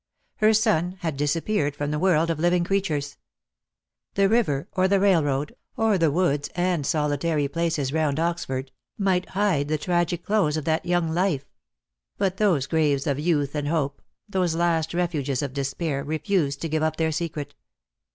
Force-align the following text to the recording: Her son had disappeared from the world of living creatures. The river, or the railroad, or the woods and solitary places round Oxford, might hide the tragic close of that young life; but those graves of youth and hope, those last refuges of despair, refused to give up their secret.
Her 0.37 0.51
son 0.51 0.93
had 1.01 1.15
disappeared 1.15 1.75
from 1.75 1.91
the 1.91 1.99
world 1.99 2.31
of 2.31 2.39
living 2.39 2.63
creatures. 2.63 3.17
The 4.15 4.27
river, 4.27 4.67
or 4.71 4.87
the 4.87 4.99
railroad, 4.99 5.55
or 5.77 5.99
the 5.99 6.09
woods 6.09 6.49
and 6.55 6.87
solitary 6.87 7.47
places 7.47 7.93
round 7.93 8.19
Oxford, 8.19 8.71
might 8.97 9.29
hide 9.29 9.67
the 9.67 9.77
tragic 9.77 10.23
close 10.25 10.57
of 10.57 10.65
that 10.65 10.87
young 10.87 11.11
life; 11.13 11.45
but 12.17 12.37
those 12.37 12.65
graves 12.65 13.05
of 13.05 13.19
youth 13.19 13.53
and 13.53 13.67
hope, 13.67 14.01
those 14.27 14.55
last 14.55 14.95
refuges 14.95 15.43
of 15.43 15.53
despair, 15.53 16.03
refused 16.03 16.61
to 16.61 16.67
give 16.69 16.81
up 16.81 16.95
their 16.95 17.11
secret. 17.11 17.53